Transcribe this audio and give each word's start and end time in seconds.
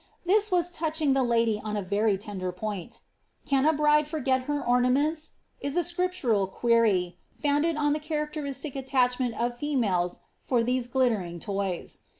This 0.25 0.49
was 0.49 0.71
touching 0.71 1.13
the 1.13 1.21
lady 1.21 1.61
on 1.63 1.77
a 1.77 1.83
very 1.83 2.17
tender 2.17 2.51
point. 2.51 3.01
*• 3.45 3.47
Can 3.47 3.67
a 3.67 3.71
bride 3.73 4.07
forget 4.07 4.45
her 4.49 4.65
ornaments?" 4.65 5.33
is 5.61 5.77
a 5.77 5.83
scriptural 5.83 6.47
quer\', 6.47 7.11
founded 7.39 7.77
on 7.77 7.93
the 7.93 7.99
cha 7.99 8.15
racteristic 8.15 8.75
attachment 8.75 9.39
of 9.39 9.55
females 9.55 10.17
for 10.39 10.63
these 10.63 10.87
glittering 10.87 11.39
toys. 11.39 11.99